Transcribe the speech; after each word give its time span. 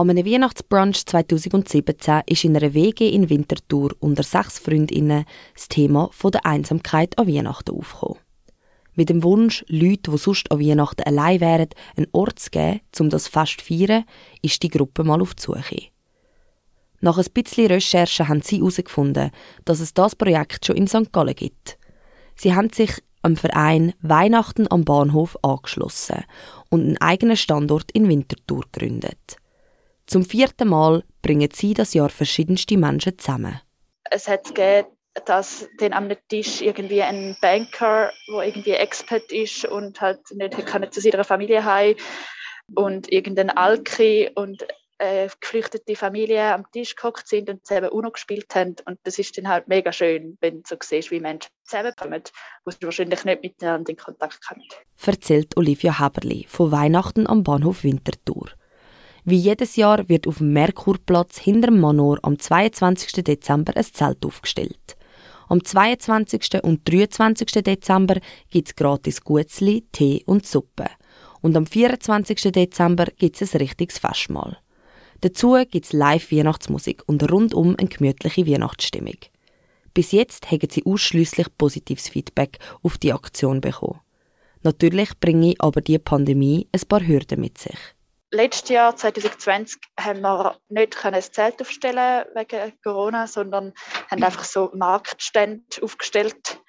An 0.00 0.08
einem 0.08 0.24
Weihnachtsbrunch 0.24 1.04
2017 1.04 2.22
ist 2.24 2.44
in 2.44 2.56
einer 2.56 2.72
WG 2.72 3.10
in 3.10 3.28
Winterthur 3.28 3.90
unter 4.00 4.22
sechs 4.22 4.58
Freundinnen 4.58 5.26
das 5.54 5.68
Thema 5.68 6.08
von 6.10 6.30
der 6.30 6.46
Einsamkeit 6.46 7.18
an 7.18 7.28
Weihnachten 7.28 7.76
aufgekommen. 7.76 8.18
Mit 8.94 9.10
dem 9.10 9.22
Wunsch, 9.22 9.62
Leute, 9.68 10.10
die 10.10 10.16
sonst 10.16 10.50
an 10.50 10.58
Weihnachten 10.58 11.02
allein 11.02 11.42
wären, 11.42 11.68
einen 11.98 12.06
Ort 12.12 12.38
zu 12.38 12.48
geben, 12.48 12.80
um 12.98 13.10
das 13.10 13.28
Fest 13.28 13.60
zu 13.60 13.66
feiern, 13.66 14.04
ist 14.40 14.62
die 14.62 14.70
Gruppe 14.70 15.04
mal 15.04 15.20
auf 15.20 15.34
die 15.34 15.42
Suche. 15.42 15.88
Nach 17.02 17.18
ein 17.18 17.32
bisschen 17.34 17.66
Recherche 17.66 18.26
haben 18.26 18.40
sie 18.40 18.60
herausgefunden, 18.60 19.30
dass 19.66 19.80
es 19.80 19.92
das 19.92 20.16
Projekt 20.16 20.64
schon 20.64 20.76
in 20.76 20.88
St. 20.88 21.12
Gallen 21.12 21.34
gibt. 21.34 21.76
Sie 22.36 22.54
haben 22.54 22.70
sich 22.70 23.02
am 23.20 23.36
Verein 23.36 23.92
Weihnachten 24.00 24.66
am 24.70 24.82
Bahnhof 24.82 25.36
angeschlossen 25.42 26.24
und 26.70 26.86
einen 26.86 27.00
eigenen 27.02 27.36
Standort 27.36 27.92
in 27.92 28.08
Winterthur 28.08 28.64
gegründet. 28.72 29.36
Zum 30.10 30.24
vierten 30.24 30.66
Mal 30.66 31.04
bringen 31.22 31.50
sie 31.52 31.72
das 31.72 31.94
Jahr 31.94 32.08
verschiedenste 32.08 32.76
Menschen 32.76 33.16
zusammen. 33.16 33.60
Es 34.10 34.26
hat 34.26 34.44
gegeben, 34.46 34.88
dass 35.24 35.68
dann 35.78 35.92
am 35.92 36.10
Tisch 36.28 36.62
irgendwie 36.62 37.00
ein 37.00 37.36
Banker, 37.40 38.10
wo 38.26 38.40
irgendwie 38.40 38.72
Expert 38.72 39.30
ist 39.30 39.66
und 39.66 40.00
halt 40.00 40.18
nicht 40.32 40.66
kann 40.66 40.90
zu 40.90 41.00
seiner 41.00 41.22
Familie 41.22 41.64
heim 41.64 41.94
und 42.74 43.12
irgendein 43.12 43.50
Alki 43.50 44.28
und 44.34 44.66
äh, 44.98 45.28
geflüchtete 45.40 45.94
Familie 45.94 46.54
am 46.54 46.68
Tisch 46.72 46.96
gehockt 46.96 47.28
sind 47.28 47.48
und 47.48 47.64
zusammen 47.64 47.90
UNO 47.90 48.10
gespielt 48.10 48.52
haben. 48.56 48.74
Und 48.86 48.98
das 49.04 49.16
ist 49.16 49.38
dann 49.38 49.46
halt 49.46 49.68
mega 49.68 49.92
schön, 49.92 50.36
wenn 50.40 50.56
du 50.56 50.62
so 50.66 50.76
siehst, 50.82 51.12
wie 51.12 51.20
Menschen 51.20 51.52
zusammenkommen, 51.62 52.24
die 52.66 52.72
sie 52.72 52.82
wahrscheinlich 52.82 53.24
nicht 53.24 53.44
miteinander 53.44 53.90
in 53.90 53.96
Kontakt 53.96 54.40
kommen. 54.44 54.64
Erzählt 55.06 55.56
Olivia 55.56 56.00
Haberli 56.00 56.46
von 56.48 56.72
Weihnachten 56.72 57.28
am 57.28 57.44
Bahnhof 57.44 57.84
Winterthur. 57.84 58.50
Wie 59.24 59.36
jedes 59.36 59.76
Jahr 59.76 60.08
wird 60.08 60.26
auf 60.26 60.38
dem 60.38 60.52
Merkurplatz 60.52 61.38
hinter 61.38 61.68
dem 61.68 61.80
Manor 61.80 62.18
am 62.22 62.38
22. 62.38 63.24
Dezember 63.24 63.76
ein 63.76 63.84
Zelt 63.84 64.24
aufgestellt. 64.24 64.96
Am 65.48 65.62
22. 65.62 66.62
und 66.62 66.88
23. 66.88 67.62
Dezember 67.62 68.20
gibt 68.50 68.68
es 68.68 68.76
gratis 68.76 69.22
Gutzli, 69.22 69.84
Tee 69.92 70.22
und 70.26 70.46
Suppe. 70.46 70.86
Und 71.42 71.56
am 71.56 71.66
24. 71.66 72.52
Dezember 72.52 73.06
gibt 73.18 73.40
es 73.42 73.54
ein 73.54 73.58
richtiges 73.58 73.98
Festmahl. 73.98 74.58
Dazu 75.20 75.56
gibt 75.70 75.86
es 75.86 75.92
Live-Weihnachtsmusik 75.92 77.02
und 77.06 77.30
rundum 77.30 77.74
eine 77.78 77.88
gemütliche 77.88 78.46
Weihnachtsstimmung. 78.46 79.16
Bis 79.92 80.12
jetzt 80.12 80.50
haben 80.50 80.68
sie 80.70 80.84
ausschließlich 80.86 81.48
positives 81.58 82.08
Feedback 82.08 82.58
auf 82.82 82.96
die 82.96 83.12
Aktion 83.12 83.60
bekommen. 83.60 84.00
Natürlich 84.62 85.18
bringe 85.18 85.54
aber 85.58 85.80
die 85.80 85.98
Pandemie 85.98 86.68
ein 86.72 86.88
paar 86.88 87.06
Hürden 87.06 87.40
mit 87.40 87.58
sich. 87.58 87.76
Letztes 88.32 88.68
Jahr, 88.70 88.94
2020, 88.94 89.80
haben 89.98 90.20
wir 90.20 90.56
nicht 90.68 91.04
ein 91.04 91.20
Zelt 91.20 91.60
aufstellen 91.60 92.26
wegen 92.34 92.72
Corona, 92.82 93.26
sondern 93.26 93.72
haben 94.08 94.22
einfach 94.22 94.44
so 94.44 94.70
Marktstände 94.72 95.64
aufgestellt. 95.82 96.60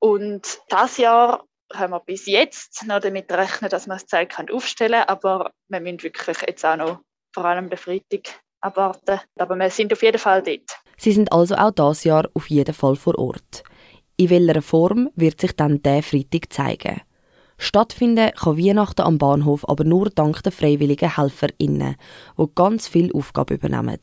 Und 0.00 0.58
das 0.70 0.96
Jahr 0.96 1.44
haben 1.74 1.92
wir 1.92 2.00
bis 2.00 2.24
jetzt 2.26 2.86
noch 2.86 3.00
damit 3.00 3.30
rechnen, 3.30 3.68
dass 3.68 3.86
wir 3.86 3.94
das 3.94 4.06
Zelt 4.06 4.34
aufstellen 4.50 4.92
können, 4.92 5.08
aber 5.08 5.52
wir 5.68 5.80
müssen 5.80 6.02
wirklich 6.02 6.40
jetzt 6.46 6.64
auch 6.64 6.76
noch 6.76 7.00
vor 7.34 7.44
allem 7.44 7.68
der 7.68 7.78
Freitag 7.78 8.40
abwarten. 8.62 9.20
Aber 9.38 9.56
wir 9.56 9.70
sind 9.70 9.92
auf 9.92 10.02
jeden 10.02 10.18
Fall 10.18 10.42
dort. 10.42 10.70
Sie 10.96 11.12
sind 11.12 11.30
also 11.32 11.54
auch 11.54 11.70
dieses 11.70 12.04
Jahr 12.04 12.28
auf 12.32 12.48
jeden 12.48 12.74
Fall 12.74 12.96
vor 12.96 13.18
Ort. 13.18 13.62
In 14.16 14.30
welcher 14.30 14.62
Form 14.62 15.10
wird 15.14 15.40
sich 15.40 15.54
dann 15.54 15.82
der 15.82 16.02
Freitag 16.02 16.50
zeigen? 16.50 17.02
Stattfinden 17.58 18.30
kann 18.32 18.56
Weihnachten 18.56 19.02
am 19.02 19.18
Bahnhof 19.18 19.68
aber 19.68 19.84
nur 19.84 20.10
dank 20.10 20.42
der 20.44 20.52
freiwilligen 20.52 21.16
HelferInnen, 21.16 21.96
die 22.38 22.46
ganz 22.54 22.88
viele 22.88 23.12
Aufgaben 23.14 23.56
übernehmen. 23.56 23.98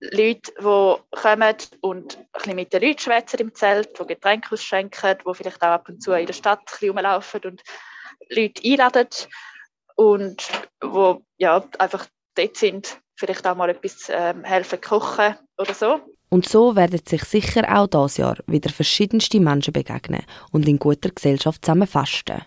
Leute, 0.00 0.52
die 0.58 1.18
kommen 1.20 1.56
und 1.80 2.16
ein 2.16 2.26
bisschen 2.32 2.56
mit 2.56 2.72
den 2.72 2.82
Leuten 2.82 2.98
schwätzen 2.98 3.40
im 3.40 3.54
Zelt, 3.54 3.98
die 3.98 4.06
Getränke 4.06 4.52
ausschenken, 4.52 5.18
die 5.18 5.34
vielleicht 5.34 5.62
auch 5.62 5.68
ab 5.68 5.88
und 5.88 6.02
zu 6.02 6.12
in 6.12 6.26
der 6.26 6.32
Stadt 6.32 6.60
ein 6.60 6.64
bisschen 6.66 6.90
rumlaufen 6.90 7.40
und 7.44 7.62
Leute 8.30 8.62
einladen 8.64 9.08
und 9.96 10.48
wo 10.82 11.22
ja, 11.36 11.62
einfach 11.78 12.06
dort 12.34 12.56
sind, 12.56 12.98
vielleicht 13.16 13.46
auch 13.46 13.56
mal 13.56 13.68
etwas 13.68 14.10
ähm, 14.10 14.44
helfen 14.44 14.80
kochen 14.80 15.36
oder 15.58 15.74
so. 15.74 16.00
Und 16.30 16.48
so 16.48 16.76
werden 16.76 17.00
sich 17.04 17.24
sicher 17.24 17.64
auch 17.68 17.88
dieses 17.88 18.16
Jahr 18.16 18.38
wieder 18.46 18.70
verschiedenste 18.70 19.40
Menschen 19.40 19.72
begegnen 19.72 20.24
und 20.52 20.66
in 20.68 20.78
guter 20.78 21.10
Gesellschaft 21.10 21.64
zusammen 21.64 21.88
fasten. 21.88 22.42